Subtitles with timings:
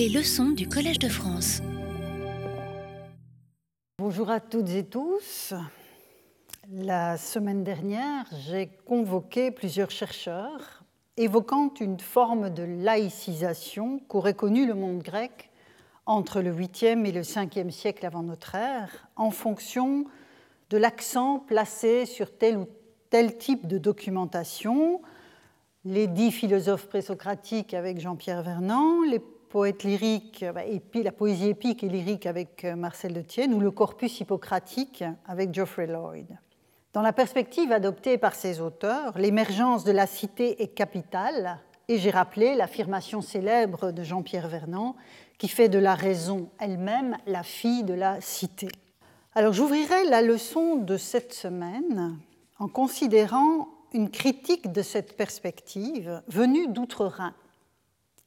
[0.00, 1.60] Les leçons du Collège de France.
[3.98, 5.52] Bonjour à toutes et tous.
[6.72, 10.84] La semaine dernière, j'ai convoqué plusieurs chercheurs
[11.18, 15.50] évoquant une forme de laïcisation qu'aurait connue le monde grec
[16.06, 20.06] entre le 8e et le 5e siècle avant notre ère, en fonction
[20.70, 22.66] de l'accent placé sur tel ou
[23.10, 25.02] tel type de documentation.
[25.84, 29.20] Les dix philosophes présocratiques avec Jean-Pierre Vernant, les
[29.50, 33.52] poètes lyriques, bah, et puis la poésie épique et lyrique avec euh, Marcel de Tienne,
[33.52, 36.38] ou le corpus hippocratique avec Geoffrey Lloyd.
[36.92, 42.10] Dans la perspective adoptée par ces auteurs, l'émergence de la cité est capitale, et j'ai
[42.10, 44.94] rappelé l'affirmation célèbre de Jean-Pierre Vernant
[45.38, 48.68] qui fait de la raison elle-même la fille de la cité.
[49.34, 52.16] Alors j'ouvrirai la leçon de cette semaine
[52.60, 57.34] en considérant une critique de cette perspective venue d'outre-Rhin.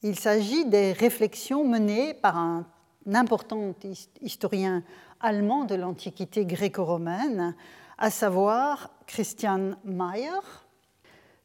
[0.06, 2.66] Il s'agit des réflexions menées par un
[3.14, 3.74] important
[4.22, 4.84] historien
[5.22, 7.56] allemand de l'Antiquité gréco-romaine,
[7.98, 10.42] à savoir Christian Mayer.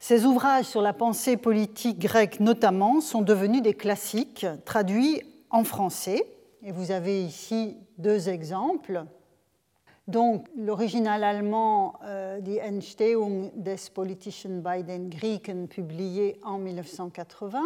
[0.00, 6.26] Ses ouvrages sur la pensée politique grecque notamment sont devenus des classiques traduits en français.
[6.64, 9.04] Et vous avez ici deux exemples.
[10.08, 17.60] Donc, l'original allemand euh, Die Entstehung des Politischen bei den Griechen, publié en 1980,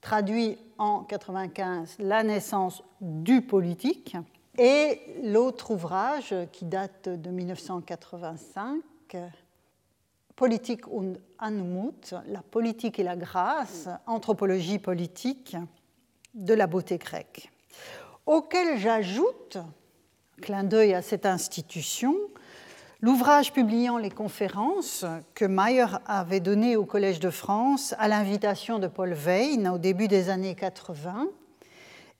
[0.00, 4.16] traduit en 1995 La naissance du politique,
[4.58, 8.82] et l'autre ouvrage qui date de 1985,
[10.36, 15.56] Politik und Anmut, La politique et la grâce, anthropologie politique
[16.34, 17.50] de la beauté grecque,
[18.26, 19.58] auquel j'ajoute
[20.40, 22.16] clin d'œil à cette institution,
[23.02, 28.86] l'ouvrage publiant les conférences que Mayer avait données au Collège de France à l'invitation de
[28.86, 31.28] Paul Veyne au début des années 80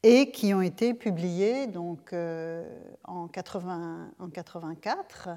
[0.02, 2.64] et qui ont été publiées donc, euh,
[3.04, 5.28] en, 80, en 84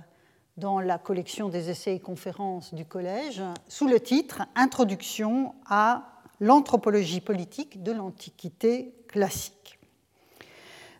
[0.55, 7.21] dans la collection des essais et conférences du Collège sous le titre Introduction à l'anthropologie
[7.21, 9.79] politique de l'Antiquité classique.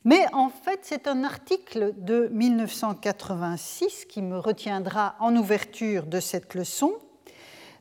[0.06, 6.56] Mais en fait, c'est un article de 1986 qui me retiendra en ouverture de cette
[6.56, 6.94] leçon,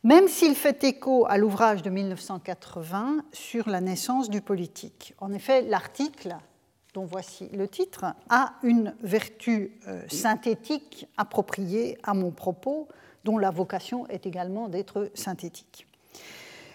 [0.04, 5.14] même s'il fait écho à l'ouvrage de 1980 sur la naissance du politique.
[5.18, 6.36] En effet, l'article,
[6.94, 12.86] dont voici le titre, a une vertu euh, synthétique appropriée à mon propos,
[13.24, 15.88] dont la vocation est également d'être synthétique.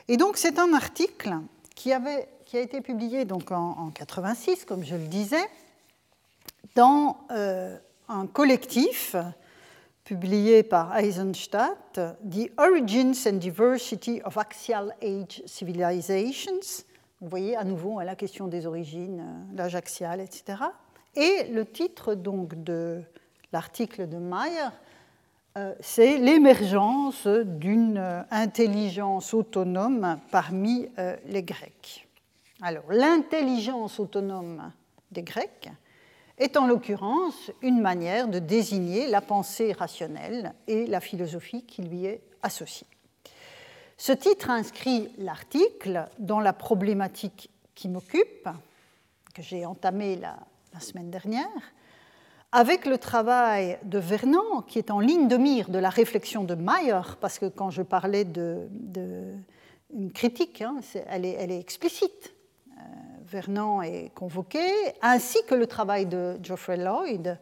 [0.09, 1.35] Et donc c'est un article
[1.75, 5.45] qui avait qui a été publié donc en, 86, comme je le disais,
[6.75, 7.77] dans euh,
[8.07, 9.17] un collectif
[10.05, 16.85] publié par Eisenstadt, The Origins and Diversity of Axial Age Civilizations.
[17.19, 20.59] Vous voyez à nouveau la question des origines, euh, l'âge axial, etc.
[21.15, 23.01] Et le titre donc de
[23.51, 24.69] l'article de Mayer,
[25.57, 30.87] euh, c'est l'émergence d'une intelligence autonome parmi
[31.25, 32.06] les Grecs.
[32.61, 34.71] Alors, l'intelligence autonome
[35.11, 35.69] des Grecs
[36.37, 42.05] est en l'occurrence une manière de désigner la pensée rationnelle et la philosophie qui lui
[42.05, 42.87] est associée.
[43.97, 48.47] Ce titre inscrit l'article dans la problématique qui m'occupe,
[49.33, 50.37] que j'ai entamé la,
[50.79, 51.47] semaine dernière,
[52.51, 56.53] avec le travail de Vernant, qui est en ligne de mire de la réflexion de
[56.53, 58.67] Mayer, parce que quand je parlais de,
[59.91, 62.35] une critique, hein, elle, est, explicite
[63.27, 64.65] Vernon est convoqué,
[65.01, 67.37] ainsi que le travail de Geoffrey Lloyd,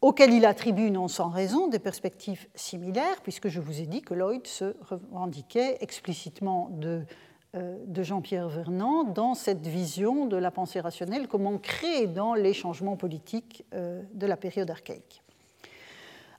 [0.00, 4.14] auquel il attribue non sans raison des perspectives similaires, puisque je vous ai dit que
[4.14, 7.02] Lloyd se revendiquait explicitement de,
[7.56, 12.96] euh, Jean-Pierre Vernon dans cette vision de la pensée rationnelle comme ancrée dans les changements
[12.96, 15.22] politiques euh, de la période archaïque.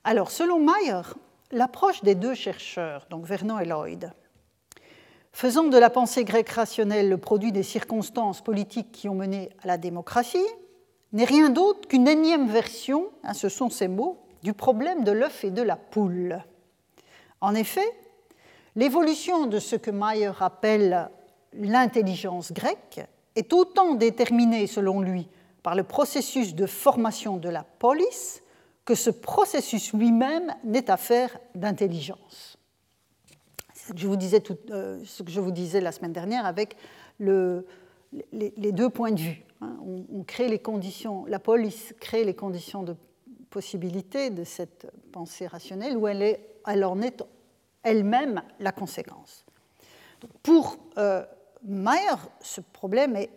[0.04, 1.02] Alors, selon Mayer,
[1.50, 4.12] l'approche des deux chercheurs, donc Vernon et Lloyd,
[5.32, 9.66] faisant de la pensée grecque rationnelle le produit des circonstances politiques qui ont mené à
[9.66, 10.38] la démocratie,
[11.12, 15.44] n'est rien d'autre qu'une énième version, hein, ce sont ces mots, du problème de l'œuf
[15.44, 16.42] et de la poule.
[17.40, 17.86] En effet,
[18.76, 21.10] l'évolution de ce que Mayer appelle
[21.52, 23.00] l'intelligence grecque
[23.36, 25.28] est autant déterminée, selon lui,
[25.62, 28.42] par le processus de formation de la police
[28.84, 32.49] que ce processus lui-même n'est affaire d'intelligence
[33.96, 36.76] je vous disais euh, ce que je vous disais la semaine dernière avec
[37.18, 39.44] les, deux points de vue.
[39.60, 39.76] Hein.
[40.12, 42.96] On, crée les conditions, la police crée les conditions de
[43.50, 47.22] possibilité de cette pensée rationnelle où elle, est, elle en est
[47.82, 49.44] elle-même la conséquence.
[50.42, 51.24] pour euh,
[51.62, 53.30] Mayer, ce problème est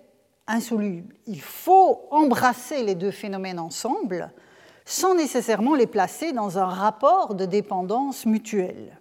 [0.47, 1.15] insoluble.
[1.27, 4.31] Il faut embrasser les deux phénomènes ensemble
[4.85, 8.99] sans nécessairement les placer dans un rapport de dépendance mutuelle.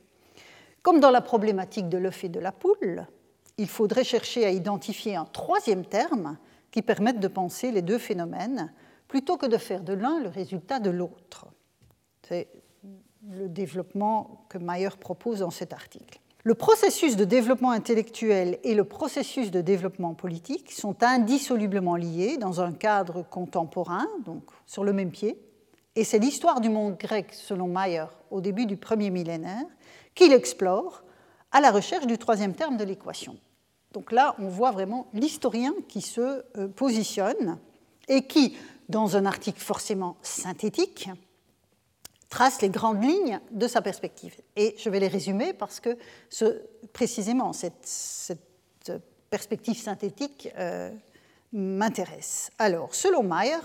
[0.82, 3.06] Comme dans la problématique de l'œuf et de la poule,
[3.58, 6.38] il faudrait chercher à identifier un troisième terme
[6.70, 8.72] qui permette de penser les deux phénomènes
[9.06, 11.46] plutôt que de faire de l'un le résultat de l'autre.
[12.26, 12.48] C'est
[13.30, 16.18] le développement que Mayer propose dans cet article.
[16.44, 22.60] Le processus de développement intellectuel et le processus de développement politique sont indissolublement liés dans
[22.60, 25.38] un cadre contemporain, donc sur le même pied,
[25.94, 29.66] et c'est l'histoire du monde grec, selon Mayer, au début du premier millénaire,
[30.14, 31.02] qu'il explore
[31.50, 33.36] à la recherche du troisième terme de l'équation.
[33.92, 37.58] Donc là, on voit vraiment l'historien qui se euh, positionne
[38.08, 38.56] et qui,
[38.88, 41.10] dans un article forcément synthétique,
[42.30, 44.34] trace les grandes lignes de sa perspective.
[44.56, 45.98] Et je vais les résumer parce que
[46.92, 48.32] précisément cette,
[49.28, 50.90] perspective synthétique euh,
[51.52, 52.50] m'intéresse.
[52.58, 53.60] Alors, selon Mayer,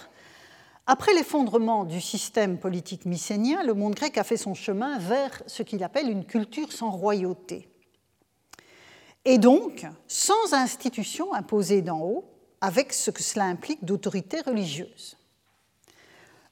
[0.87, 5.61] après l'effondrement du système politique mycénien, le monde grec a fait son chemin vers ce
[5.61, 7.67] qu'il appelle une culture sans royauté.
[9.25, 12.23] Et donc, sans institution imposée d'en haut,
[12.61, 15.17] avec ce que cela implique d'autorité religieuse.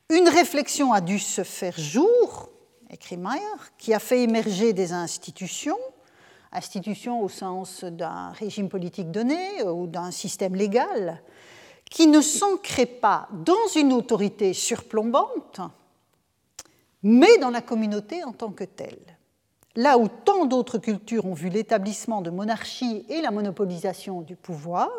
[0.10, 2.50] Une réflexion a dû se faire jour,
[2.90, 3.42] écrit Mayer,
[3.78, 5.80] qui a fait émerger des institutions,
[6.52, 11.24] institutions au sens d'un régime politique donné ou d'un système légal,
[11.96, 15.62] qui ne s'ancrait pas dans une autorité surplombante,
[17.04, 19.00] mais dans la communauté en tant que telle.
[19.78, 24.90] Là où tant d'autres cultures ont vu l'établissement de monarchies et la monopolisation du pouvoir,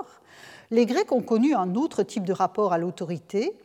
[0.70, 3.58] les Grecs ont connu un autre type de rapport à l'autorité,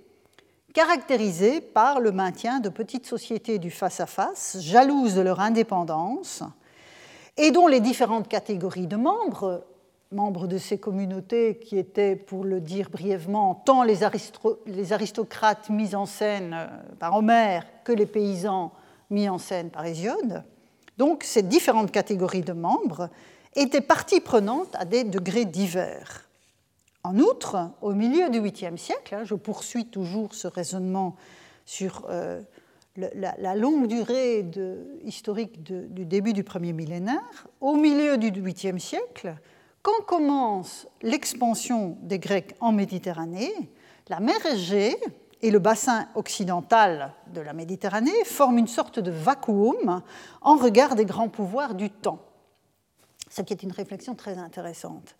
[0.73, 6.43] caractérisé par le maintien de petites sociétés du face-à-face, -face, jalouses de leur indépendance,
[7.37, 9.63] et dont les différentes catégories de membres
[10.11, 16.05] membres de ces communautés qui étaient, pour le dire brièvement, tant les, aristocrates mis en
[16.05, 16.67] scène euh,
[16.99, 18.73] par Homère que les paysans
[19.09, 20.43] mis en scène par Hésiode.
[20.97, 23.09] Donc ces différentes catégories de membres
[23.55, 26.27] étaient partie prenante à des degrés divers.
[27.03, 31.15] En outre, au milieu du 8e siècle, hein, je poursuis toujours ce raisonnement
[31.65, 32.41] sur euh,
[32.95, 34.45] la, longue durée
[35.03, 39.35] historique du début du premier millénaire, au milieu du 8e siècle,
[39.81, 43.51] quand commence l'expansion des Grecs en Méditerranée,
[44.09, 44.95] la mer Égée
[45.41, 50.01] et le bassin occidental de la Méditerranée forment une sorte de vacuum
[50.41, 52.19] en regard des grands pouvoirs du temps.
[53.29, 55.15] Ce qui est une réflexion très intéressante.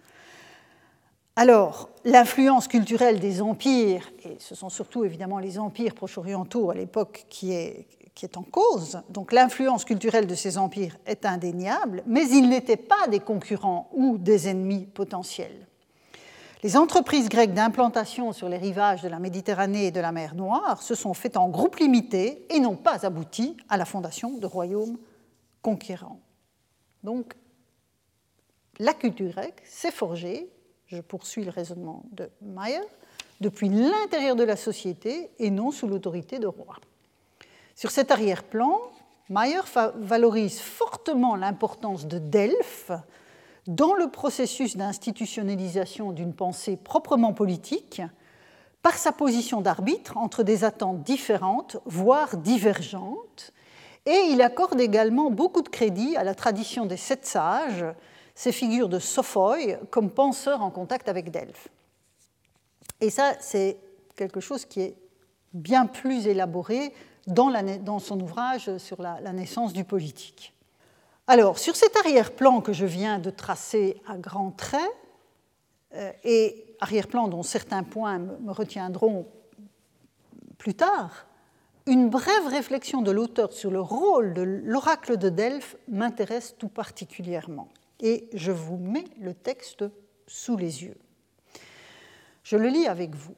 [1.36, 7.26] Alors, l'influence culturelle des empires, et ce sont surtout évidemment les empires proche-orientaux à l'époque
[7.30, 7.88] qui est,
[8.26, 9.02] est en cause.
[9.10, 14.18] Donc l'influence culturelle de ces empires est indéniable, mais ils n'étaient pas des concurrents ou
[14.18, 15.68] des ennemis potentiels.
[16.64, 20.84] Les entreprises grecques d'implantation sur les rivages de la Méditerranée et de la mer Noire
[20.84, 25.00] se sont faites en groupe limité et n'ont pas abouti à la fondation de royaumes
[25.64, 26.20] conquérants.
[27.04, 27.34] Donc,
[28.78, 30.52] la culture grecque s'est forgée,
[30.86, 32.82] je poursuis le raisonnement de Mayer,
[33.40, 36.78] depuis l'intérieur de la société et non sous l'autorité de rois.
[37.76, 38.80] Sur cet arrière-plan,
[39.30, 39.62] Mayer
[39.96, 42.92] valorise fortement l'importance de Delphes
[43.68, 48.02] dans le processus d'institutionnalisation d'une pensée proprement politique
[48.82, 53.54] par sa position d'arbitre entre des attentes différentes, voire divergentes,
[54.06, 57.86] et il accorde également beaucoup de crédit à la tradition des sept sages,
[58.34, 61.68] ces figures de Sophoi comme penseurs en contact avec Delphes.
[63.00, 63.78] Et ça, c'est
[64.16, 64.96] quelque chose qui est
[65.54, 66.94] bien plus élaboré
[67.32, 70.54] dans, son ouvrage sur la, naissance du politique.
[71.28, 74.92] Alors, sur cet arrière-plan que je viens de tracer à grands traits,
[75.94, 79.28] euh, et arrière-plan dont certains points me retiendront
[80.58, 81.28] plus tard,
[81.88, 87.70] une brève réflexion de l'auteur sur le rôle de l'oracle de Delphes m'intéresse tout particulièrement.
[88.00, 89.84] Et je vous mets le texte
[90.28, 90.98] sous les yeux.
[92.44, 93.36] Je le lis avec vous.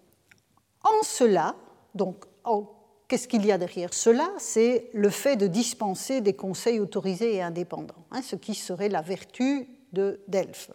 [0.83, 1.55] En cela,
[1.95, 2.69] donc en
[3.13, 4.32] Qu'est-ce qu'il y a derrière cela?
[4.39, 9.03] C'est le fait de dispenser des conseils autorisés et indépendants, hein, ce qui serait la
[9.03, 10.72] vertu de Delphes.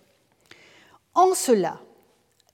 [1.14, 1.80] En cela,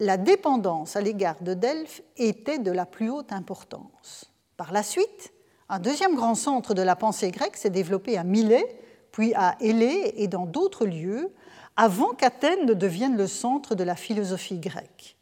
[0.01, 4.33] la dépendance à l'égard de Delphes était de la plus haute importance.
[4.57, 5.35] Par la suite,
[5.69, 8.65] un deuxième grand centre de la pensée grecque s'est développé à Milet,
[9.13, 11.31] puis à Élée et dans d'autres lieux,
[11.77, 15.19] avant qu'Athènes ne devienne le centre de la philosophie grecque.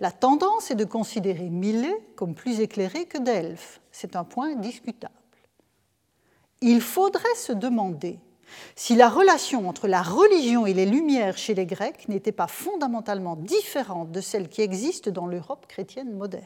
[0.00, 3.80] La tendance est de considérer Milet comme plus éclairé que Delphes.
[3.92, 5.14] C'est un point discutable.
[6.62, 8.18] Il faudrait se demander
[8.74, 13.36] si la relation entre la religion et les Lumières chez les Grecs n'était pas fondamentalement
[13.36, 16.44] différente de celle qui existe dans l'Europe chrétienne moderne.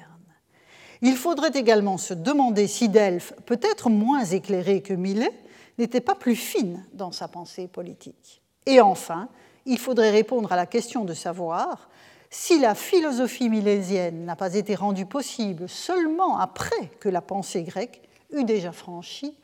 [1.00, 5.32] Il faudrait également se demander si Delphes, peut-être moins éclairé que Millet,
[5.78, 8.42] n'était pas plus fine dans sa pensée politique.
[8.66, 9.28] Et enfin,
[9.66, 11.88] il faudrait répondre à la question de savoir
[12.34, 18.02] si la philosophie milésienne n'a pas été rendue possible seulement après que la pensée grecque
[18.32, 19.38] eut déjà franchi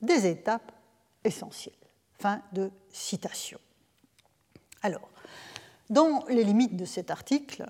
[0.00, 0.70] des étapes
[1.24, 1.74] essentielles.
[2.20, 3.58] Fin de citation.
[4.82, 5.08] Alors,
[5.90, 7.66] dans les limites de cet article,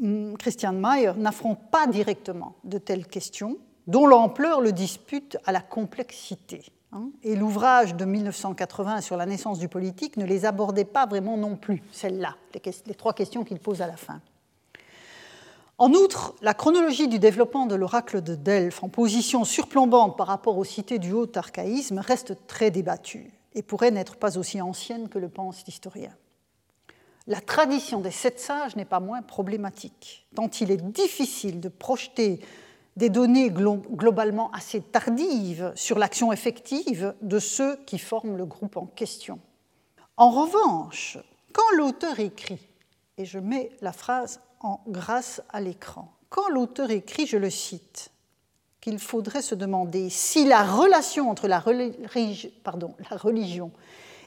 [0.00, 3.58] hum, Christian Mayer n'affronte pas directement de telles questions,
[3.88, 6.62] dont l'ampleur le dispute à la complexité.
[6.94, 11.38] Hein, et l'ouvrage de 1980 sur la naissance du politique ne les abordait pas vraiment
[11.38, 14.20] non plus, celles-là, les, trois questions qu'il pose à la fin.
[15.78, 20.58] En outre, la chronologie du développement de l'oracle de Delphes en position surplombante par rapport
[20.58, 25.18] aux cités du haut archaïsme reste très débattue et pourrait n'être pas aussi ancienne que
[25.18, 26.14] le pense l'historien.
[27.26, 32.40] La tradition des sept sages n'est pas moins problématique, tant il est difficile de projeter
[32.96, 38.86] des données globalement assez tardives sur l'action effective de ceux qui forment le groupe en
[38.86, 39.38] question.
[40.16, 41.18] En revanche,
[41.52, 42.60] quand l'auteur écrit,
[43.18, 48.10] et je mets la phrase en grâce à l'écran, quand l'auteur écrit, je le cite,
[48.80, 53.70] qu'il faudrait se demander si la relation entre la, religion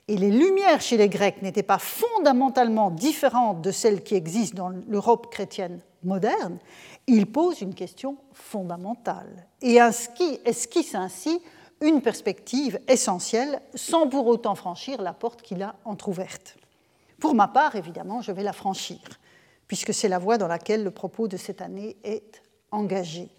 [0.07, 4.69] et les Lumières chez les Grecs n'était pas fondamentalement différente de celle qui existe dans
[4.69, 6.59] l'Europe chrétienne moderne,
[7.07, 11.41] il pose une question fondamentale et esquisse ainsi
[11.81, 16.57] une perspective essentielle sans pour autant franchir la porte qu'il a entr'ouverte.
[17.19, 18.99] Pour ma part, évidemment, je vais la franchir,
[19.67, 23.29] puisque c'est la voie dans laquelle le propos de cette année est engagé.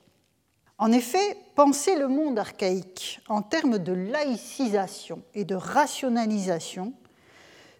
[0.79, 6.93] En effet, penser le monde archaïque en termes de laïcisation et de rationalisation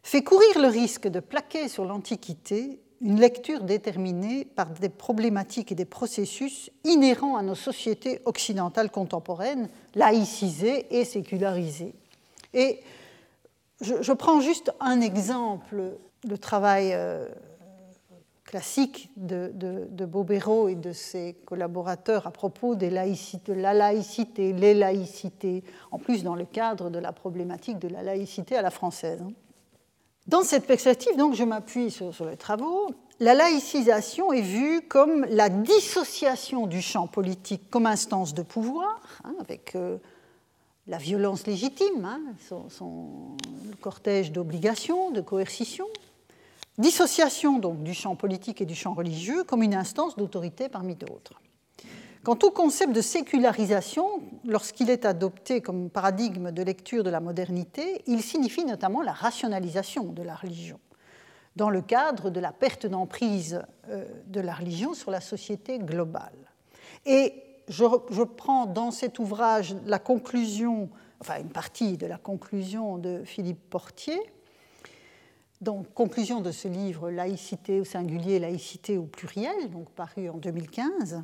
[0.03, 5.75] fait courir le risque de plaquer sur l'Antiquité une lecture déterminée par des problématiques et
[5.75, 11.95] des processus inhérents à nos sociétés occidentales contemporaines, laïcisées et sécularisées.
[12.55, 12.81] Et
[13.81, 17.29] je, prends juste un exemple, le travail euh,
[18.45, 25.65] classique de, de, Bobéro et de ses collaborateurs à propos de la laïcité, les laïcités,
[25.91, 29.21] en plus dans le cadre de la problématique de la laïcité à la française.
[29.23, 29.33] Hein.
[30.27, 32.91] Dans cette perspective, donc, je m'appuie sur, les travaux.
[33.21, 39.35] La laïcisation est vue comme la dissociation du champ politique comme instance de pouvoir, hein,
[39.41, 39.99] avec euh,
[40.89, 42.21] la violence légitime, hein,
[42.69, 43.37] son,
[43.81, 45.87] cortège d'obligations, de coercition.
[46.77, 51.41] Dissociation donc du champ politique et du champ religieux comme une instance d'autorité parmi d'autres.
[52.27, 58.03] Quant au concept de sécularisation, lorsqu'il est adopté comme paradigme de lecture de la modernité,
[58.09, 60.81] il signifie notamment la rationalisation de la religion,
[61.55, 66.35] dans le cadre de la perte d'emprise euh, de la religion sur la société globale.
[67.05, 67.33] Et
[67.69, 67.85] je,
[68.25, 70.91] prends dans cet ouvrage la conclusion,
[71.21, 74.21] enfin une partie de la conclusion de Philippe Portier,
[75.61, 81.23] donc, conclusion de ce livre Laïcité au singulier, laïcité au pluriel, donc paru en 2015.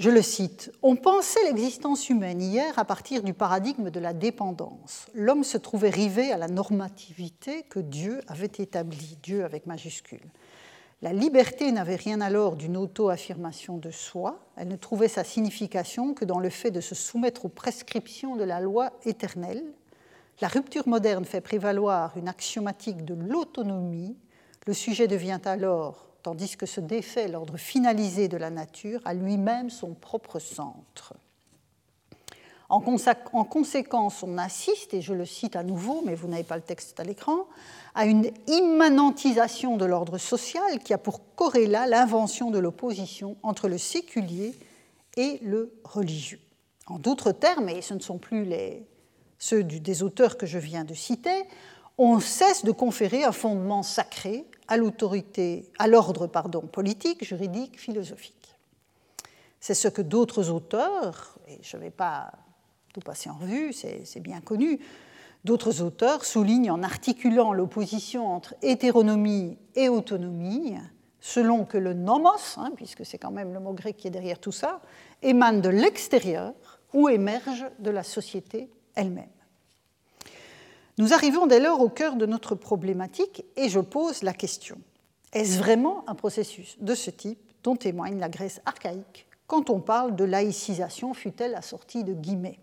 [0.00, 5.04] Je le cite, On pensait l'existence humaine hier à partir du paradigme de la dépendance.
[5.12, 10.22] L'homme se trouvait rivé à la normativité que Dieu avait établie, Dieu avec majuscule.
[11.02, 16.24] La liberté n'avait rien alors d'une auto-affirmation de soi, elle ne trouvait sa signification que
[16.24, 19.64] dans le fait de se soumettre aux prescriptions de la loi éternelle.
[20.40, 24.16] La rupture moderne fait prévaloir une axiomatique de l'autonomie,
[24.66, 29.70] le sujet devient alors tandis que se défait l'ordre finalisé de la nature à lui-même
[29.70, 31.14] son propre centre.
[32.70, 36.62] En, conséquence, on assiste, et je le cite à nouveau, mais vous n'avez pas le
[36.62, 37.46] texte à l'écran,
[37.96, 43.76] à une immanentisation de l'ordre social qui a pour corrélat l'invention de l'opposition entre le
[43.76, 44.54] séculier
[45.16, 46.38] et le religieux.
[46.86, 48.48] En d'autres termes, et ce ne sont plus
[49.40, 51.44] ceux des auteurs que je viens de citer,
[51.98, 58.56] on cesse de conférer un fondement sacré à l'autorité, à l'ordre pardon, politique, juridique, philosophique.
[59.58, 62.32] C'est ce que d'autres auteurs, et je ne vais pas
[62.94, 64.80] tout passer en revue, c'est bien connu,
[65.44, 70.76] d'autres auteurs soulignent en articulant l'opposition entre hétéronomie et autonomie,
[71.20, 74.38] selon que le nomos, hein, puisque c'est quand même le mot grec qui est derrière
[74.38, 74.80] tout ça,
[75.20, 76.54] émane de l'extérieur
[76.94, 79.28] ou émerge de la société elle-même.
[81.00, 84.78] Nous arrivons dès lors au cœur de notre problématique et je pose la question.
[85.32, 90.14] Est-ce vraiment un processus de ce type dont témoigne la Grèce archaïque quand on parle
[90.14, 92.60] de laïcisation, fut-elle assortie de guillemets?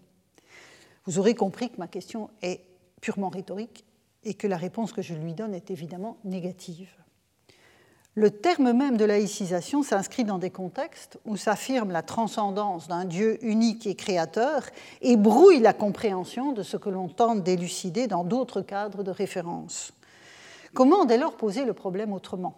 [1.04, 2.62] Vous aurez compris que ma question est
[3.02, 3.84] purement rhétorique
[4.24, 6.90] et que la réponse que je lui donne est évidemment négative.
[8.18, 13.38] Le terme même de laïcisation s'inscrit dans des contextes où s'affirme la transcendance d'un Dieu
[13.46, 14.64] unique et créateur
[15.04, 19.94] et brouille la compréhension de ce que l'on tente d'élucider dans d'autres cadres de référence.
[20.74, 22.56] Comment dès lors poser le problème autrement?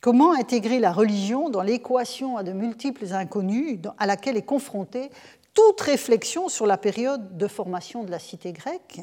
[0.00, 5.10] Comment intégrer la religion dans l'équation à de multiples inconnus à laquelle est confrontée
[5.52, 9.00] toute réflexion sur la période de formation de la cité grecque,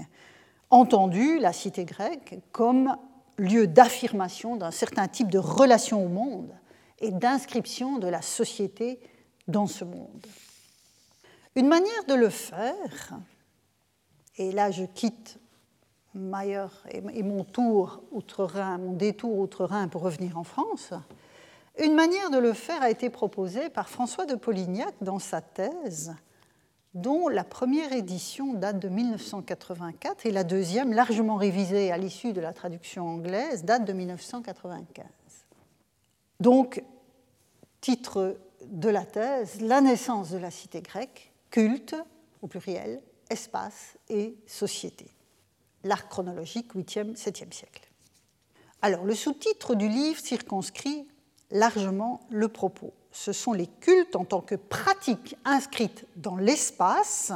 [0.70, 2.96] entendue la cité grecque comme
[3.38, 6.52] lieu d'affirmation d'un certain type de relation au monde
[7.00, 9.00] et d'inscription de la société
[9.48, 10.26] dans ce monde.
[11.56, 13.20] Une manière de le faire,
[14.38, 15.40] et là je quitte
[16.16, 20.94] Mayer et mon tour outre-Rhin, mon détour outre-Rhin pour revenir en France,
[21.80, 26.14] une manière de le faire a été proposée par François de Polignac dans sa thèse
[26.94, 32.42] dont la première édition date de 1984 et la deuxième, largement révisée à l'issue de
[32.42, 35.06] la traduction anglaise, date de 1995.
[36.40, 36.84] Donc,
[37.82, 41.96] titre de la thèse, La naissance de la cité grecque, culte,
[42.42, 45.08] au pluriel, espace et société.
[45.84, 47.90] L'arc chronologique 8e, 7e siècle.
[48.82, 51.08] Alors, le sous-titre du livre circonscrit
[51.52, 57.32] largement le propos ce sont les cultes en tant que pratiques inscrites dans l'espace,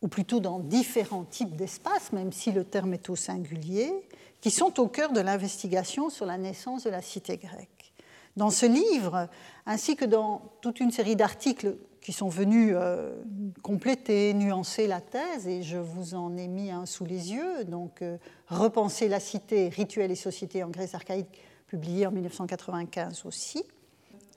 [0.00, 3.92] ou plutôt dans différents types d'espaces, même si le terme est au singulier,
[4.40, 7.92] qui sont au cœur de l'investigation sur la naissance de la cité grecque.
[8.36, 9.28] Dans ce livre,
[9.66, 13.14] ainsi que dans toute une série d'articles qui sont venus euh,
[13.62, 18.00] compléter, nuancer la thèse, et je vous en ai mis un sous les yeux, donc
[18.00, 18.16] euh,
[18.48, 23.62] Repenser la cité, rituels et société en Grèce archaïque, publié en 1995 aussi,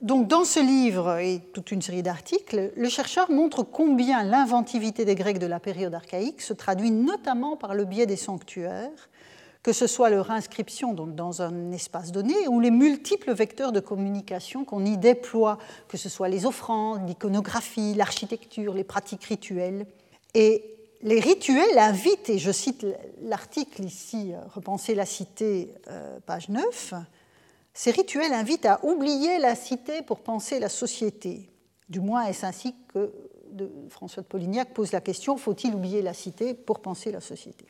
[0.02, 5.14] donc, dans ce livre et toute une série d'articles, le chercheur montre combien l'inventivité des
[5.14, 9.08] Grecs de la période archaïque se traduit notamment par le biais des sanctuaires,
[9.62, 14.66] que ce soit leur inscription dans un espace donné ou les multiples vecteurs de communication
[14.66, 19.86] qu'on y déploie, que ce soit les offrandes, l'iconographie, l'architecture, les pratiques rituelles.
[20.34, 22.86] Et les rituels invitent, et je cite
[23.22, 26.94] l'article ici, Repenser la cité, euh, page 9,
[27.76, 31.50] ces rituels invitent à oublier la cité pour penser la société.
[31.90, 33.12] Du moins, est-ce ainsi que
[33.90, 37.66] François de Polignac pose la question faut-il oublier la cité pour penser la société?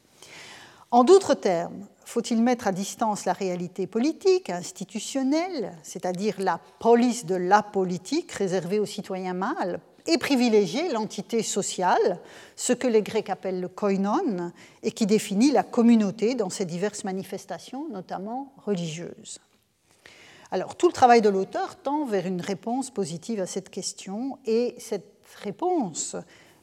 [0.92, 7.34] En d'autres termes, faut-il mettre à distance la réalité politique, institutionnelle, c'est-à-dire la police de
[7.34, 12.20] la politique réservée aux citoyens mâles, et privilégier l'entité sociale,
[12.54, 14.52] ce que les Grecs appellent le koinon,
[14.84, 19.40] et qui définit la communauté dans ses diverses manifestations, notamment religieuses?
[20.50, 24.74] Alors, tout le travail de l'auteur tend vers une réponse positive à cette question, et
[24.78, 26.16] cette réponse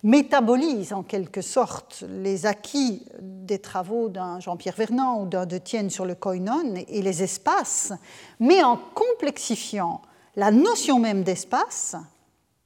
[0.04, 5.90] métabolise en quelque sorte les acquis des travaux d'un Jean-Pierre Vernant ou d'un De Tienne
[5.90, 7.94] sur le koinon et les espaces,
[8.40, 10.02] mais en complexifiant
[10.36, 11.96] la notion même d'espace,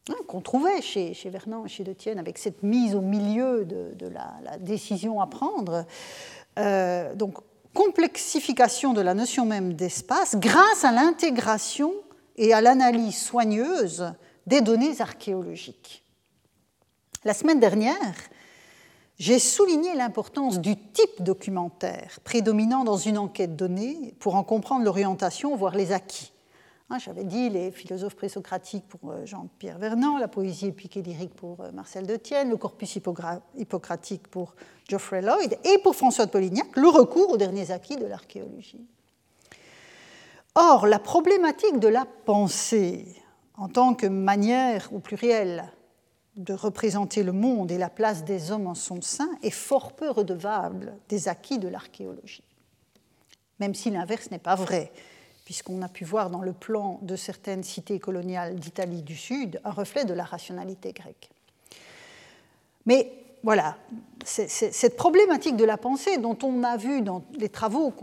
[0.09, 4.07] hein, qu'on trouvait chez, Vernant et chez De Tienne, avec cette mise au milieu de,
[4.07, 5.85] la, décision à prendre.
[6.57, 7.13] Euh,
[7.77, 11.93] complexification de la notion même d'espace grâce à l'intégration
[12.35, 14.13] et à l'analyse soigneuse
[14.47, 16.03] des données archéologiques.
[17.23, 18.15] La semaine dernière,
[19.19, 25.55] j'ai souligné l'importance du type documentaire prédominant dans une enquête donnée pour en comprendre l'orientation,
[25.55, 26.31] voire les acquis.
[26.89, 31.33] Hein, j'avais dit les philosophes présocratiques pour euh, Jean-Pierre Vernant, la poésie épique et lyrique
[31.33, 32.97] pour euh, Marcel de Tienne, le corpus
[33.57, 34.55] hippocratique pour
[34.87, 38.87] Geoffrey Lloyd et pour François de Polignac, le recours aux derniers acquis de l'archéologie.
[40.55, 43.21] Or, la problématique de la pensée
[43.57, 45.69] en tant que manière, au pluriel,
[46.37, 50.09] de représenter le monde et la place des hommes en son sein est fort peu
[50.09, 52.45] redevable des acquis de l'archéologie,
[53.59, 54.93] même si l'inverse n'est pas vrai
[55.47, 59.71] puisqu'on a pu voir dans le plan de certaines cités coloniales d'Italie du Sud un
[59.71, 61.29] reflet de la rationalité grecque.
[62.85, 63.77] Mais voilà,
[64.25, 67.93] cette problématique de la pensée dont on a vu dans les travaux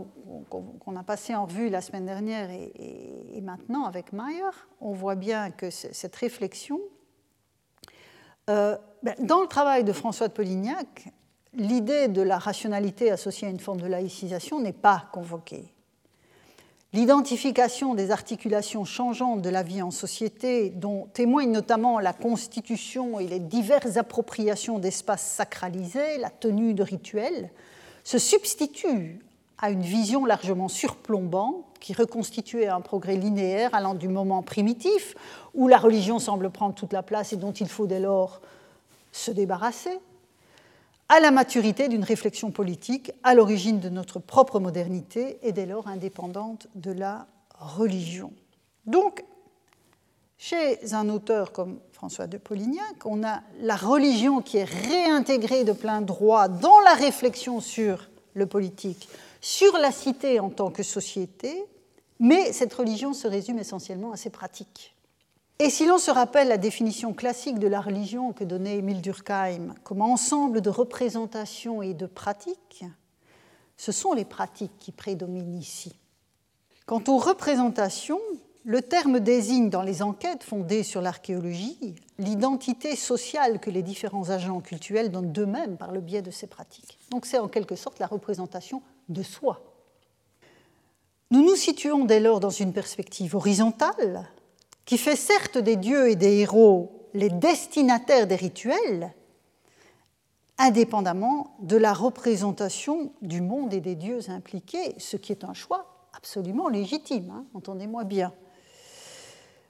[0.49, 4.49] qu'on a passés en revue la semaine dernière et, maintenant avec Mayer,
[4.81, 6.79] on voit bien que cette réflexion,
[8.49, 11.09] euh, ben, dans le travail de François de Polignac,
[11.53, 15.75] l'idée de la rationalité associée à une forme de laïcisation n'est pas convoquée.
[16.95, 23.27] L'identification des articulations changeantes de la vie en société, dont témoignent notamment la constitution et
[23.27, 27.49] les diverses appropriations d'espaces sacralisés, la tenue de rituels,
[28.05, 29.19] se substitue
[29.57, 35.15] à une vision largement surplombante qui reconstituait un progrès linéaire allant du moment primitif,
[35.53, 38.39] où la religion semble prendre toute la place et dont il faut dès lors
[39.11, 39.99] se débarrasser,
[41.09, 45.87] à la maturité d'une réflexion politique à l'origine de notre propre modernité et dès lors
[45.87, 47.27] indépendante de la
[47.59, 48.33] religion.
[48.85, 49.23] Donc,
[50.37, 55.71] chez un auteur comme François de Polignac, on a la religion qui est réintégrée de
[55.71, 59.07] plein droit dans la réflexion sur le politique,
[59.41, 61.65] sur la cité en tant que société,
[62.19, 64.94] mais cette religion se résume essentiellement à ses pratiques.
[65.59, 69.73] Et si l'on se rappelle la définition classique de la religion que donnait Émile Durkheim
[69.83, 72.83] comme ensemble de représentations et de pratiques,
[73.77, 75.95] ce sont les pratiques qui prédominent ici.
[76.85, 78.19] Quant aux représentations,
[78.65, 84.59] le terme désigne dans les enquêtes fondées sur l'archéologie l'identité sociale que les différents agents
[84.59, 86.97] cultuels donnent d'eux-mêmes par le biais de ces pratiques.
[87.11, 89.61] Donc c'est en quelque sorte la représentation de soi.
[91.31, 94.27] Nous nous situons dès lors dans une perspective horizontale
[94.85, 99.13] qui fait certes des dieux et des héros les destinataires des rituels,
[100.57, 106.09] indépendamment de la représentation du monde et des dieux impliqués, ce qui est un choix
[106.13, 108.33] absolument légitime, hein, entendez-moi bien.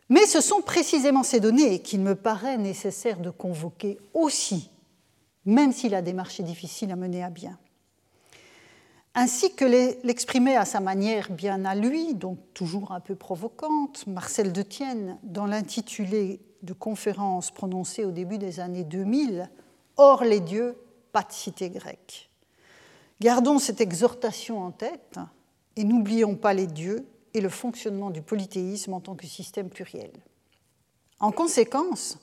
[0.10, 4.70] Mais ce sont précisément ces données qu'il me paraît nécessaire de convoquer aussi,
[5.46, 7.58] même si la démarche est difficile à mener à bien
[9.16, 9.66] ainsi que
[10.06, 15.18] l'exprimait à sa manière bien à lui, donc toujours un peu provocante, Marcel de Tienne
[15.24, 19.50] dans l'intitulé de conférence prononcée au début des années 2000,
[19.98, 20.76] Hors les dieux,
[21.14, 22.30] pas de cité grecque.
[23.22, 25.18] Gardons cette exhortation en tête
[25.78, 30.12] et n'oublions pas les dieux et le fonctionnement du polythéisme en tant que système pluriel.
[31.22, 32.18] En conséquence,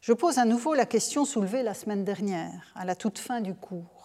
[0.00, 3.54] je pose à nouveau la question soulevée la semaine dernière, à la toute fin du
[3.54, 4.01] cours.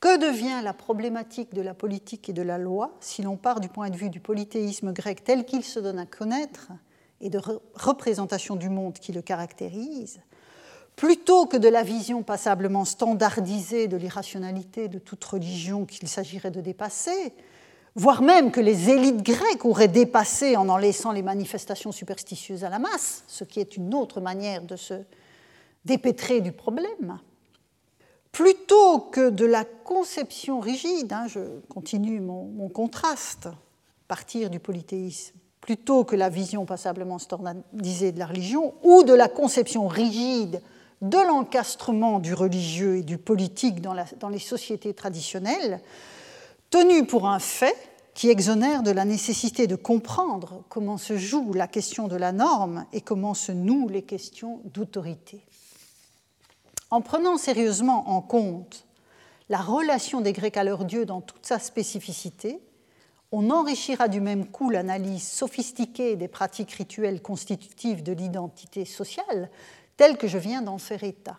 [0.00, 3.68] Que devient la problématique de la politique et de la loi si l'on part du
[3.68, 6.68] point de vue du polythéisme grec tel qu'il se donne à connaître
[7.20, 7.38] et de
[7.74, 10.20] représentation du monde qui le caractérise,
[10.96, 16.62] plutôt que de la vision passablement standardisée de l'irrationalité de toute religion qu'il s'agirait de
[16.62, 17.34] dépasser,
[17.94, 22.70] voire même que les élites grecques auraient dépassé en en laissant les manifestations superstitieuses à
[22.70, 24.94] la masse, ce qui est une autre manière de se
[25.84, 27.18] dépêtrer du problème
[28.32, 33.48] plutôt que de la conception rigide, hein, je continue mon, contraste,
[34.08, 39.28] partir du polythéisme, plutôt que la vision passablement standardisée de la religion, ou de la
[39.28, 40.62] conception rigide
[41.02, 43.94] de l'encastrement du religieux et du politique dans,
[44.28, 45.80] les sociétés traditionnelles,
[46.70, 47.76] tenu pour un fait
[48.14, 52.84] qui exonère de la nécessité de comprendre comment se joue la question de la norme
[52.92, 55.42] et comment se nouent les questions d'autorité.
[56.90, 58.86] En prenant sérieusement en compte
[59.48, 62.60] la relation des Grecs à leur Dieu dans toute sa spécificité,
[63.32, 69.50] on enrichira du même coup l'analyse sophistiquée des pratiques rituelles constitutives de l'identité sociale,
[69.96, 71.38] telle que je viens d'en faire état.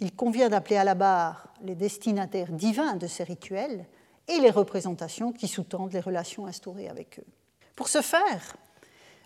[0.00, 3.86] Il convient d'appeler à la barre les destinataires divins de ces rituels
[4.28, 7.26] et les représentations qui sous-tendent les relations instaurées avec eux.
[7.74, 8.56] Pour ce faire,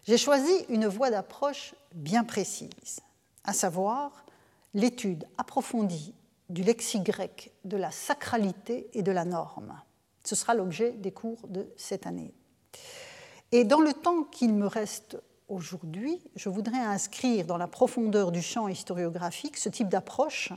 [0.06, 3.00] j'ai choisi une voie d'approche bien précise,
[3.44, 4.24] à savoir
[4.74, 6.14] l'étude approfondie
[6.48, 9.80] du lexique grec de la sacralité et de la norme.
[10.24, 12.34] Ce sera l'objet des cours de cette année.
[13.52, 18.42] Et dans le temps qu'il me reste aujourd'hui, je voudrais inscrire dans la profondeur du
[18.42, 20.52] champ historiographique ce type d'approche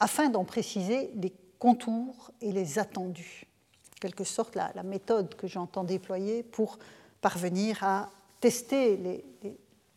[0.00, 3.46] afin d'en préciser les contours et les attendus.
[3.92, 6.78] En quelque sorte, la, méthode que j'entends déployer pour
[7.22, 9.24] parvenir à tester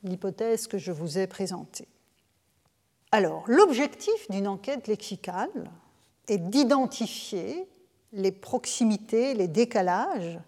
[0.04, 1.88] l'hypothèse que je vous ai présentée.
[3.12, 5.72] Alors, l'objectif d'une enquête lexicale
[6.28, 7.68] est d'identifier
[8.14, 10.40] les proximités, les décalages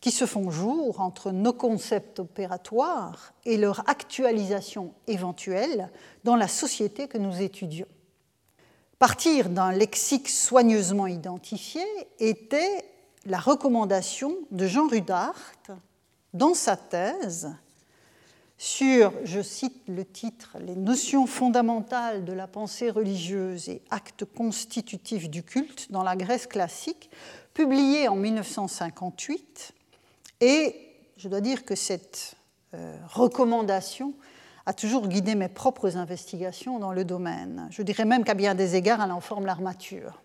[0.00, 5.90] qui se font jour entre nos concepts opératoires et leur actualisation éventuelle
[6.22, 7.88] dans la société que nous étudions.
[9.00, 11.82] Partir d'un lexique soigneusement identifié
[12.20, 12.84] était
[13.26, 15.52] la recommandation de Jean Rudart
[16.32, 17.50] dans sa thèse
[18.58, 25.30] sur, je cite le titre, les notions fondamentales de la pensée religieuse et actes constitutifs
[25.30, 27.08] du culte dans la Grèce classique,
[27.54, 29.72] publié en 1958.
[30.40, 30.74] Et
[31.16, 32.34] je dois dire que cette
[32.74, 34.14] euh, recommandation
[34.66, 37.68] a toujours guidé mes propres investigations dans le domaine.
[37.70, 40.20] Je dirais même qu'à bien des égards, elle en forme l'armature.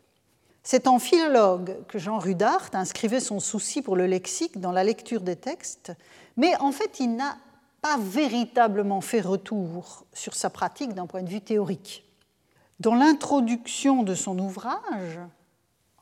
[0.64, 5.22] C'est en philologue que Jean Rudart inscrivait son souci pour le lexique dans la lecture
[5.22, 5.94] des textes,
[6.36, 7.38] mais en fait, il n'a
[7.84, 12.06] pas véritablement fait retour sur sa pratique d'un point de vue théorique.
[12.80, 15.20] Dans l'introduction de son ouvrage,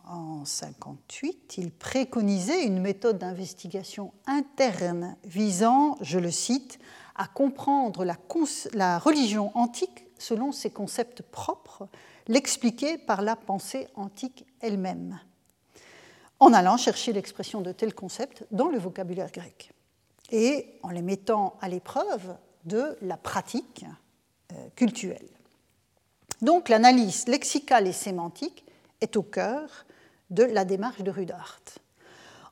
[0.05, 6.77] en 58, il préconisait une méthode d'investigation interne visant, je le cite,
[7.15, 8.15] à comprendre la,
[8.73, 11.87] la religion antique selon ses concepts propres,
[12.27, 15.19] l'expliquer par la pensée antique elle-même,
[16.39, 19.73] en allant chercher l'expression de tels concepts dans le vocabulaire grec
[20.31, 23.85] et en les mettant à l'épreuve de la pratique
[24.53, 25.29] euh, culturelle.
[26.41, 28.65] Donc l'analyse lexicale et sémantique
[29.01, 29.85] est au cœur
[30.29, 31.59] de la démarche de Rudart.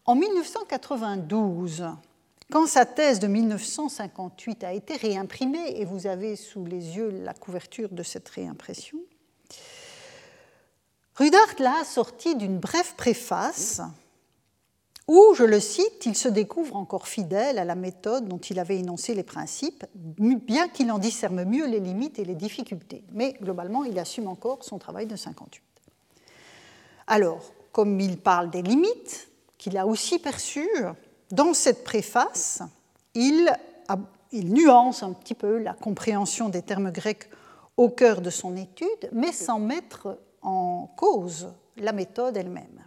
[0.06, 1.86] En 1992,
[2.52, 7.34] quand sa thèse de 1958 a été réimprimée, et vous avez sous les yeux la
[7.34, 8.98] couverture de cette réimpression,
[11.16, 13.82] Rudart l'a sorti d'une brève préface
[15.10, 18.78] où, je le cite, il se découvre encore fidèle à la méthode dont il avait
[18.78, 23.04] énoncé les principes, bien qu'il en discerne mieux les limites et les difficultés.
[23.12, 25.64] Mais globalement, il assume encore son travail de 58.
[27.08, 27.42] Alors,
[27.72, 30.70] comme il parle des limites qu'il a aussi perçues,
[31.32, 32.62] dans cette préface,
[33.16, 33.52] il,
[34.32, 37.28] nuance un petit peu la compréhension des termes grecs
[37.78, 42.86] au cœur de son étude, mais sans mettre en cause la méthode elle-même.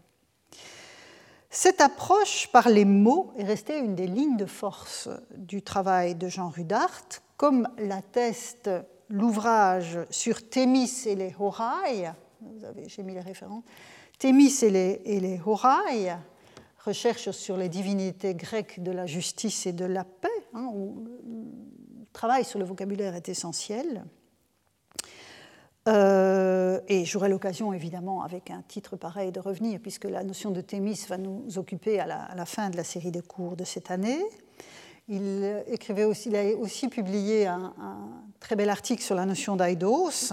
[1.54, 6.26] Cette approche par les mots est restée une des lignes de force du travail de
[6.26, 7.02] Jean Rudart,
[7.36, 8.70] comme l'atteste
[9.10, 12.10] l'ouvrage sur Thémis et les Horailles.
[12.86, 13.64] J'ai mis les références.
[14.24, 14.32] Et
[14.70, 15.40] les,
[16.78, 22.06] recherche sur les divinités grecques de la justice et de la paix, hein, où le
[22.14, 24.06] travail sur le vocabulaire est essentiel.
[25.88, 30.60] Euh, et j'aurai l'occasion, évidemment, avec un titre pareil, de revenir, puisque la notion de
[30.60, 34.22] Thémis va nous occuper à la, fin de la série de cours de cette année.
[35.08, 37.74] Il, écrivait aussi, il a aussi publié un,
[38.38, 40.32] très bel article sur la notion d'Aïdos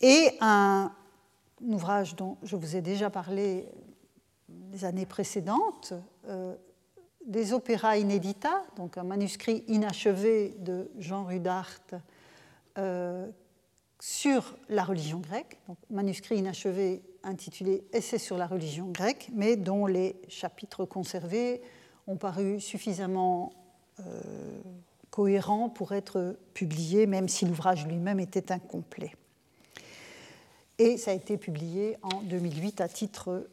[0.00, 0.92] et un,
[1.60, 3.68] ouvrage dont je vous ai déjà parlé
[4.72, 5.92] les années précédentes,
[6.28, 6.54] euh,
[7.26, 11.80] des opéras inédita, donc un manuscrit inachevé de Jean Rudart
[12.78, 13.28] euh,
[14.00, 19.86] sur la religion grecque, donc manuscrit inachevé intitulé Essai sur la religion grecque, mais dont
[19.86, 21.60] les chapitres conservés
[22.06, 23.52] ont paru suffisamment
[24.00, 24.20] euh,
[25.10, 29.12] cohérents pour être publiés, même si l'ouvrage lui-même était incomplet.
[30.78, 33.46] Et ça a été publié en 2008 à titre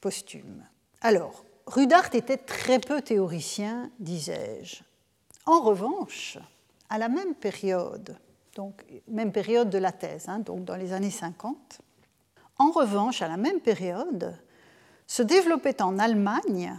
[0.00, 0.64] posthume.
[1.02, 4.82] Alors, Rudart était très peu théoricien, disais-je.
[5.46, 6.38] En revanche,
[6.88, 8.16] à la même période,
[8.54, 11.80] donc même période de la thèse, hein, donc dans les années 50,
[12.58, 14.36] en revanche, à la même période,
[15.06, 16.78] se développait en Allemagne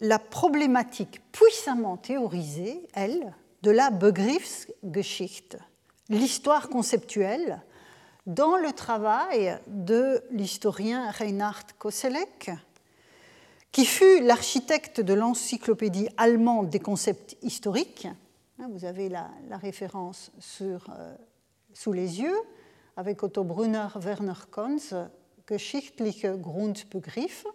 [0.00, 5.56] la problématique puissamment théorisée, elle, de la Begriffsgeschichte,
[6.08, 7.62] l'histoire conceptuelle
[8.26, 12.50] dans le travail de l'historien Reinhard Koselleck,
[13.72, 18.08] qui fut l'architecte de l'encyclopédie allemande des concepts historiques.
[18.58, 19.28] Hein, vous avez la,
[19.60, 20.78] référence euh,
[21.74, 22.40] sous les yeux,
[22.96, 24.94] avec Otto Brunner, Werner Konz,
[25.46, 27.46] Geschichtliche Grundbegriffe,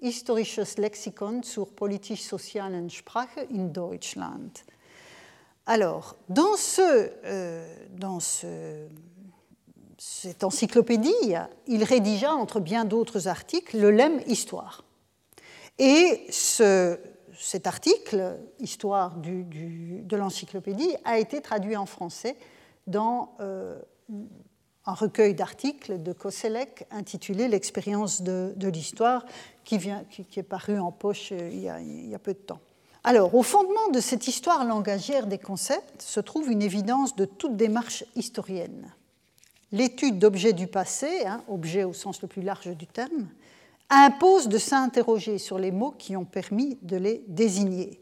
[0.00, 4.50] Historisches Lexikon zur politisch-sozialen Sprache in Deutschland.
[5.66, 8.88] Alors, dans ce, euh, ce
[9.98, 11.34] cette encyclopédie,
[11.68, 14.82] il rédigea, entre bien d'autres articles, le lemme Histoire.
[15.78, 16.26] Et
[17.40, 22.36] cet article, Histoire de l'encyclopédie, a été traduit en français
[22.86, 23.78] dans euh,
[24.86, 29.24] un recueil d'articles de Koselleck intitulé L'expérience de, l'histoire,
[29.64, 32.60] qui, est paru en poche euh, il y, a, peu de temps.
[33.04, 37.56] Alors, au fondement de cette histoire langagière des concepts se trouve une évidence de toute
[37.56, 38.92] démarche historienne
[39.72, 43.28] l'étude d'objets du passé, hein, objet au sens le plus large du terme,
[43.90, 48.00] impose de s'interroger sur les mots qui ont permis de les désigner.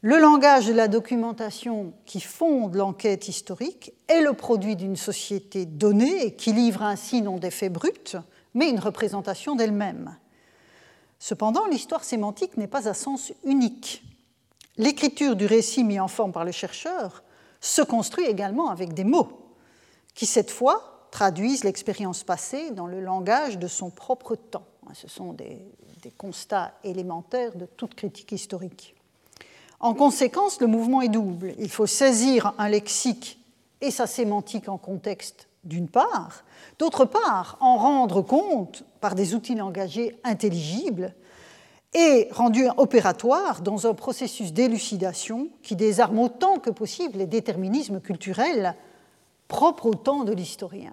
[0.00, 6.26] Le langage de la documentation qui fonde l'enquête historique est le produit d'une société donnée
[6.26, 8.16] et qui livre ainsi non des faits bruts,
[8.52, 10.16] mais une représentation d'elle-même.
[11.18, 14.02] Cependant, l'histoire sémantique n'est pas à sens unique.
[14.76, 17.22] L'écriture du récit mis en forme par le chercheur
[17.60, 19.56] se construit également avec des mots
[20.14, 24.66] qui cette fois traduisent l'expérience passée dans le langage de son propre temps.
[24.92, 25.58] Ce sont des,
[26.18, 28.94] constats élémentaires de toute critique historique.
[29.80, 31.54] En conséquence, le mouvement est double.
[31.58, 33.38] Il faut saisir un lexique
[33.80, 36.44] et sa sémantique en contexte d'une part,
[36.78, 41.14] d'autre part, en rendre compte par des outils langagés intelligibles
[41.94, 48.74] et rendus opératoires dans un processus d'élucidation qui désarme autant que possible les déterminismes culturels
[49.48, 50.92] propre au temps de l'historien.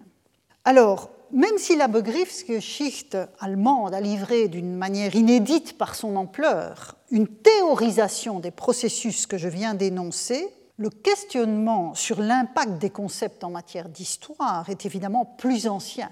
[0.64, 7.28] Alors, même si la Begriffsgeschichte allemande a livré d'une manière inédite par son ampleur une
[7.28, 13.90] théorisation des processus que je viens d'énoncer, le questionnement sur l'impact des concepts en matière
[13.90, 16.10] d'histoire est évidemment plus ancien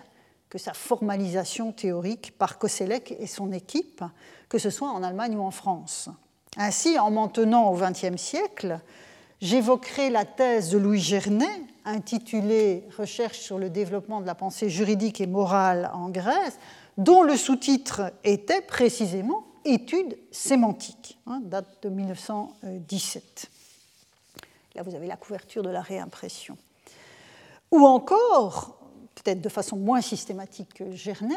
[0.50, 4.04] que sa formalisation théorique par Koselleck et son équipe,
[4.50, 6.10] que ce soit en Allemagne ou en France.
[6.58, 8.80] Ainsi, en m'en tenant au XXe siècle,
[9.42, 15.22] j'évoquerai la thèse de Louis Gernet, intitulée Recherche sur le développement de la pensée juridique
[15.22, 16.60] et morale en Grèce,
[16.98, 23.50] dont le sous-titre était précisément Études sémantiques, hein, date de 1917.
[24.76, 26.58] Là, vous avez la couverture de la réimpression.
[27.72, 28.80] Ou encore,
[29.16, 31.36] peut-être de façon moins systématique que Gernet,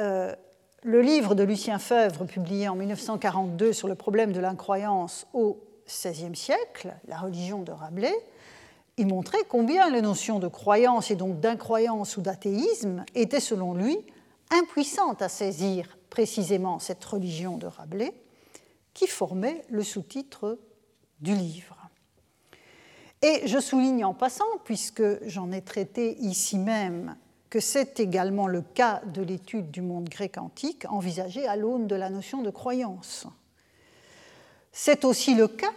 [0.00, 0.34] euh,
[0.82, 5.58] le livre de Lucien Fèvre, publié en 1942 sur le problème de l'incroyance au
[5.88, 8.16] XVIe siècle, La religion de Rabelais,
[8.96, 13.98] il montrait combien les notions de croyance et donc d'incroyance ou d'athéisme étaient, selon lui,
[14.50, 18.14] impuissantes à saisir précisément cette religion de Rabelais,
[18.94, 20.58] qui formait le sous-titre
[21.20, 21.76] du livre.
[23.22, 27.16] Et je souligne en passant, puisque j'en ai traité ici même,
[27.50, 31.94] que c'est également le cas de l'étude du monde grec antique envisagée à l'aune de
[31.94, 33.26] la notion de croyance.
[34.72, 35.72] C'est aussi le cas,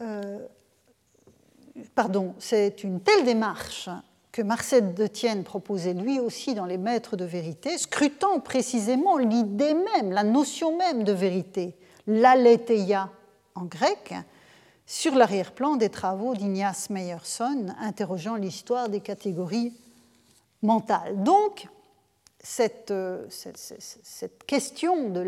[0.00, 0.46] euh,
[1.94, 3.88] pardon, c'est une telle démarche
[4.32, 9.74] que Marcel de Tienne proposait lui aussi dans Les Maîtres de vérité, scrutant précisément l'idée
[9.74, 11.74] même, la notion même de vérité,
[12.06, 13.10] l'aletheia
[13.54, 14.14] en grec,
[14.84, 19.72] sur l'arrière-plan des travaux d'Ignace Meyerson interrogeant l'histoire des catégories
[20.62, 21.22] mentales.
[21.22, 21.66] Donc,
[22.38, 23.26] cette, euh,
[24.46, 25.20] question de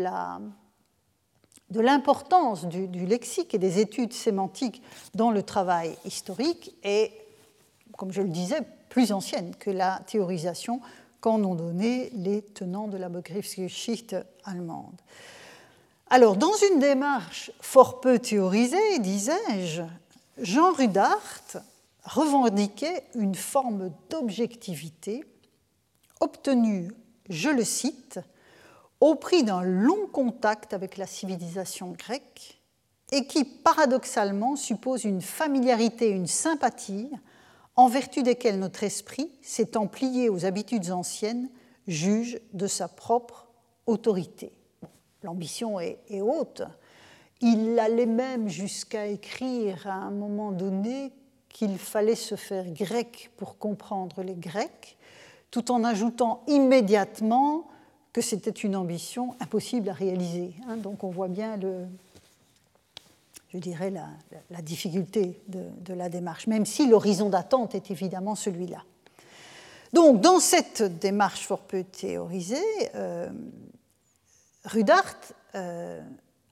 [1.75, 4.81] l'importance du, lexique et des études sémantiques
[5.13, 7.11] dans le travail historique est,
[7.97, 10.81] comme je le disais, plus ancienne que la théorisation
[11.21, 14.95] qu'en ont donné les tenants de la Begriffsgeschichte allemande.
[16.09, 19.83] Alors, dans une démarche fort peu théorisée, disais-je,
[20.39, 21.61] Jean Rudart
[22.03, 25.23] revendiquait une forme d'objectivité
[26.19, 26.89] obtenue,
[27.29, 28.19] je le cite,
[29.01, 32.61] au prix d'un long contact avec la civilisation grecque
[33.11, 37.09] et qui paradoxalement suppose une familiarité, une sympathie
[37.75, 41.49] en vertu desquelles notre esprit, s'étant plié aux habitudes anciennes,
[41.87, 43.47] juge de sa propre
[43.85, 44.51] autorité
[45.23, 46.63] l'ambition est, haute.
[47.41, 51.11] Il allait même jusqu'à écrire à un moment donné
[51.47, 54.97] qu'il fallait se faire grec pour comprendre les Grecs,
[55.51, 57.67] tout en ajoutant immédiatement
[58.13, 60.53] que c'était une ambition impossible à réaliser.
[60.67, 60.77] Hein.
[60.77, 61.85] donc on voit bien le,
[63.53, 68.83] je dirais la, difficulté de, la démarche, même si l'horizon d'attente est évidemment celui-là.
[69.91, 72.57] Donc dans cette démarche fort peu théorisée,
[72.95, 73.29] euh,
[74.65, 75.15] Rudart
[75.55, 76.01] euh,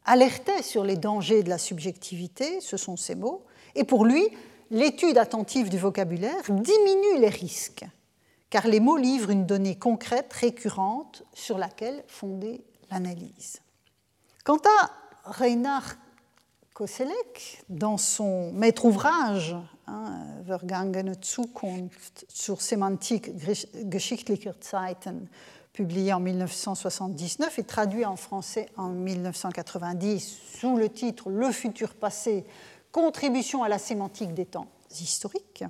[0.05, 4.27] alertait sur les dangers de la subjectivité, ce sont ses mots, et pour lui,
[4.71, 7.85] l'étude attentive du vocabulaire diminue les risques,
[8.49, 13.61] car les mots livrent une donnée concrète, récurrente, sur laquelle fonder l'analyse.
[14.43, 14.91] Quant à
[15.25, 15.95] Reinhard
[16.73, 19.55] Koselleck, dans son maître ouvrage,
[19.87, 23.31] hein, Vergangene Zukunft zur Semantik
[23.89, 25.27] geschichtlicher Zeiten,
[25.73, 32.45] publié en 1979 et traduit en français en 1990 sous le titre Le futur passé,
[32.91, 34.67] contribution à la sémantique des temps
[34.99, 35.63] historiques,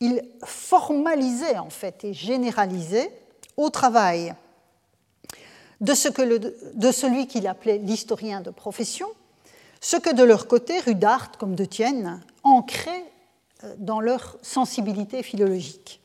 [0.00, 3.10] il formalisait en fait et généralisait
[3.56, 4.34] au travail
[5.80, 9.08] de, celui qu'il appelait l'historien de profession,
[9.80, 13.04] ce que de leur côté Rudart comme de Tienne ancraient
[13.64, 16.00] euh, dans leur sensibilité philologique.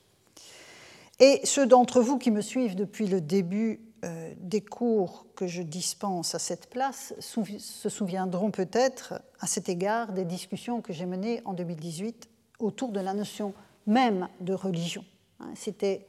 [1.20, 5.62] Et ceux d'entre vous qui me suivent depuis le début euh, des cours que je
[5.62, 11.42] dispense à cette place se souviendront peut-être à cet égard des discussions que j'ai menées
[11.46, 12.30] en 2018
[12.60, 13.54] autour de la notion
[13.86, 15.04] même de religion.
[15.40, 16.06] Hein, c'était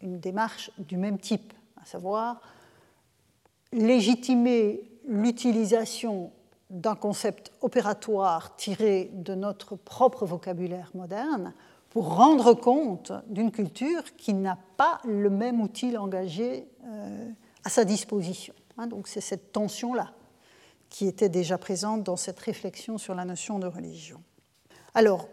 [0.00, 2.40] une démarche du même type, à savoir
[3.72, 6.30] légitimer l'utilisation
[6.70, 11.52] d'un concept opératoire tiré de notre propre vocabulaire moderne
[11.90, 17.30] pour rendre compte d'une culture qui n'a pas le même outil engagé euh,
[17.64, 18.54] à sa disposition.
[18.76, 18.88] Hein.
[18.88, 20.12] donc c'est cette tension-là
[20.90, 24.20] qui était déjà présente dans cette réflexion sur la notion de religion.
[24.94, 25.28] Alors,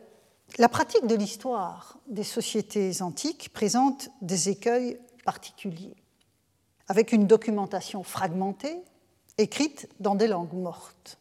[0.58, 5.96] la pratique de l'histoire des sociétés antiques présente des écueils particuliers,
[6.88, 8.78] avec une documentation fragmentée,
[9.38, 11.18] écrite dans des langues mortes.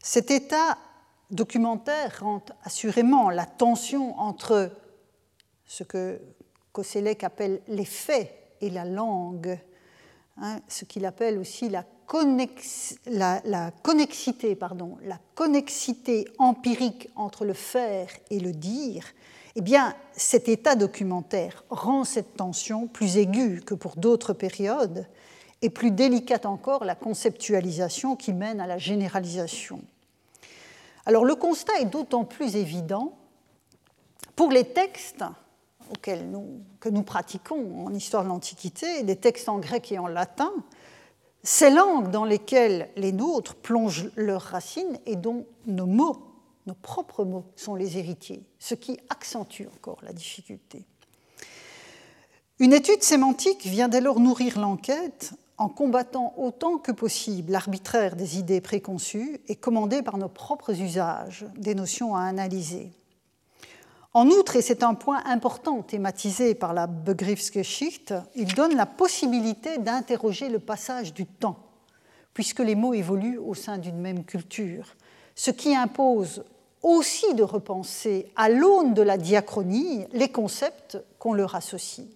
[0.00, 0.76] Cet état
[1.30, 4.70] documentaire rend assurément la tension entre
[5.66, 6.20] ce que
[6.72, 8.30] Koselleck appelle les faits
[8.60, 9.58] et la langue,
[10.36, 11.84] hein, ce qu'il appelle aussi la
[13.06, 14.56] la, connexité,
[16.38, 19.04] empirique entre le faire et le dire,
[19.56, 19.62] eh
[20.12, 25.06] cet état documentaire rend cette tension plus aiguë que pour d'autres périodes
[25.62, 29.80] et plus délicate encore la conceptualisation qui mène à la généralisation.
[31.06, 33.16] Alors le constat est d'autant plus évident
[34.36, 35.24] pour les textes
[35.90, 40.06] auxquels nous, que nous pratiquons en histoire de l'Antiquité, des textes en grec et en
[40.06, 40.52] latin,
[41.44, 46.16] ces langues dans lesquelles les nôtres plongent leurs racines et dont nos mots,
[46.66, 50.84] nos propres mots, sont les héritiers, ce qui accentue encore la difficulté.
[52.58, 58.38] Une étude sémantique vient dès lors nourrir l'enquête en combattant autant que possible l'arbitraire des
[58.38, 62.90] idées préconçues et commandées par nos propres usages des notions à analyser.
[64.16, 69.78] En outre, et c'est un point important thématisé par la Begriffsgeschichte, il donne la possibilité
[69.78, 71.58] d'interroger le passage du temps,
[72.32, 74.94] puisque les mots évoluent au sein d'une même culture,
[75.34, 76.44] ce qui impose
[76.80, 82.06] aussi de repenser à l'aune de la diachronie les concepts qu'on leur associe.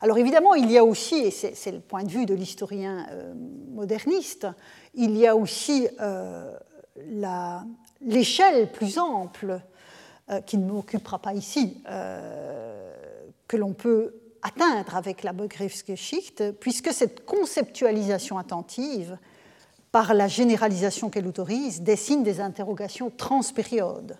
[0.00, 3.34] Alors évidemment, il y a aussi, et c'est le point de vue de l'historien euh,
[3.74, 4.46] moderniste,
[4.94, 6.56] il y a aussi euh,
[8.00, 9.60] l'échelle plus ample
[10.46, 12.94] qui ne m'occupera pas ici, euh,
[13.46, 19.18] que l'on peut atteindre avec la Begriffsgeschichte, puisque cette conceptualisation attentive,
[19.92, 24.18] par la généralisation qu'elle autorise, dessine des interrogations transpériodes.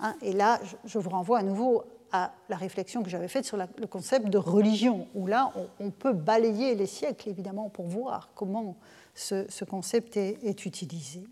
[0.00, 3.56] Hein, et là, je vous renvoie à nouveau à la réflexion que j'avais faite sur
[3.56, 8.76] le concept de religion, où là, on, peut balayer les siècles, évidemment, pour voir comment
[9.14, 11.24] ce, concept est, utilisé.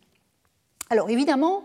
[0.90, 1.64] Alors, évidemment,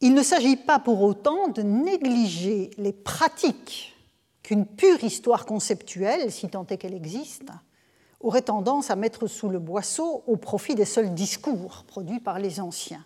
[0.00, 3.94] il ne s'agit pas pour autant de négliger les pratiques
[4.42, 7.50] qu'une pure histoire conceptuelle, si tant est qu'elle existe,
[8.20, 12.60] aurait tendance à mettre sous le boisseau au profit des seuls discours produits par les
[12.60, 13.04] anciens.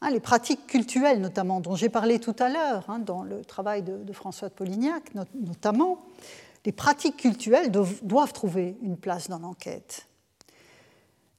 [0.00, 3.82] Hein, les pratiques cultuelles, notamment, dont j'ai parlé tout à l'heure, hein, dans le travail
[3.82, 5.98] de, François de Polignac, notamment,
[6.64, 10.06] les pratiques cultuelles doivent trouver une place dans l'enquête.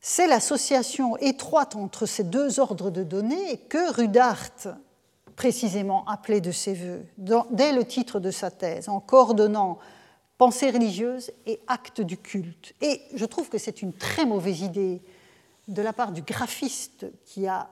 [0.06, 4.52] C'est l'association étroite entre ces deux ordres de données que Rudart
[5.38, 7.06] précisément appelait de ses voeux,
[7.52, 9.80] dès le titre de sa thèse, en coordonnant
[10.38, 12.74] pensée religieuse et acte du culte.
[12.82, 15.02] Et je trouve que c'est une très mauvaise idée
[15.70, 17.70] de la part du graphiste qui a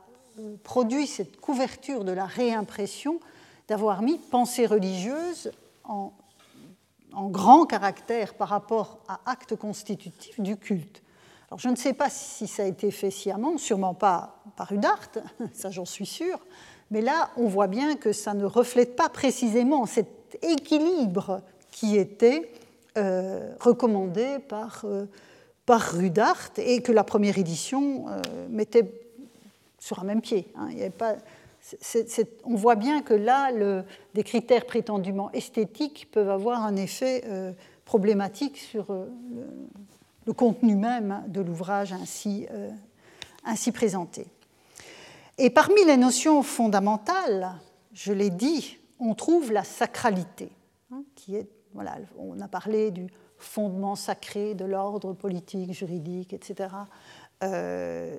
[0.64, 3.20] produit cette couverture de la réimpression
[3.68, 5.52] d'avoir mis pensée religieuse
[5.84, 6.14] en,
[7.12, 11.04] en grand caractère par rapport à acte constitutif du culte.
[11.52, 15.10] Alors, je ne sais pas si ça a été fait sciemment, sûrement pas par Udart,
[15.54, 16.40] ça j'en suis sûre,
[16.92, 22.54] mais là, on voit bien que ça ne reflète pas précisément cet équilibre qui était
[22.98, 25.08] euh, recommandé par, euh,
[25.66, 28.90] par Rudart et que la première édition euh, mettait
[29.78, 30.48] sur un même pied.
[30.56, 30.70] Hein.
[32.46, 33.84] On voit bien que là, le,
[34.14, 37.26] des critères prétendument esthétiques peuvent avoir un effet
[37.84, 38.88] problématique sur
[40.26, 42.70] le contenu même de l'ouvrage ainsi, euh,
[43.44, 44.28] ainsi présenté.
[45.38, 47.54] Et parmi les notions fondamentales,
[47.94, 50.52] je l'ai dit, on trouve la sacralité,
[50.92, 53.08] hein, qui est, voilà, on a parlé du
[53.38, 56.70] fondement sacré de l'ordre politique, juridique, etc.
[57.44, 58.18] Euh,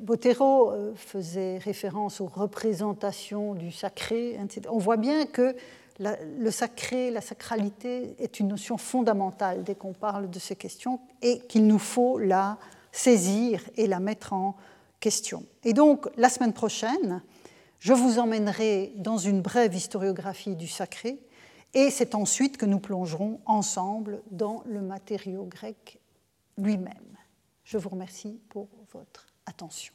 [0.00, 4.38] Botero euh, faisait référence aux représentations du sacré.
[4.68, 5.56] On voit bien que
[5.98, 11.40] le sacré, la sacralité est une notion fondamentale dès qu'on parle de ces questions et
[11.40, 12.58] qu'il nous faut la
[12.92, 14.56] saisir et la mettre en
[15.00, 15.44] question.
[15.64, 17.22] Et donc, la semaine prochaine,
[17.78, 21.18] je vous emmènerai dans une brève historiographie du sacré
[21.74, 25.98] et c'est ensuite que nous plongerons ensemble dans le matériau grec
[26.58, 27.16] lui-même.
[27.64, 29.94] Je vous remercie pour votre attention.